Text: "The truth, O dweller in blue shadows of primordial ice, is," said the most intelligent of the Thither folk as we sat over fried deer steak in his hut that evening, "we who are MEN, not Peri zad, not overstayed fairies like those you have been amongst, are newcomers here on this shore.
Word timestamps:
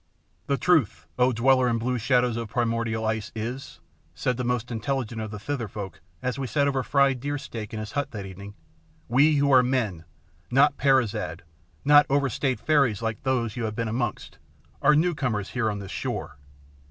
"The 0.47 0.57
truth, 0.57 1.05
O 1.19 1.31
dweller 1.31 1.69
in 1.69 1.77
blue 1.77 1.99
shadows 1.99 2.35
of 2.35 2.49
primordial 2.49 3.05
ice, 3.05 3.31
is," 3.35 3.79
said 4.15 4.35
the 4.35 4.43
most 4.43 4.71
intelligent 4.71 5.21
of 5.21 5.29
the 5.29 5.37
Thither 5.37 5.67
folk 5.67 6.01
as 6.23 6.39
we 6.39 6.47
sat 6.47 6.67
over 6.67 6.81
fried 6.81 7.19
deer 7.19 7.37
steak 7.37 7.71
in 7.71 7.79
his 7.79 7.91
hut 7.91 8.09
that 8.09 8.25
evening, 8.25 8.55
"we 9.07 9.35
who 9.35 9.51
are 9.53 9.61
MEN, 9.61 10.05
not 10.49 10.75
Peri 10.75 11.05
zad, 11.05 11.43
not 11.85 12.07
overstayed 12.09 12.59
fairies 12.59 13.03
like 13.03 13.21
those 13.21 13.55
you 13.55 13.65
have 13.65 13.75
been 13.75 13.87
amongst, 13.87 14.39
are 14.81 14.95
newcomers 14.95 15.49
here 15.49 15.69
on 15.69 15.77
this 15.77 15.91
shore. 15.91 16.37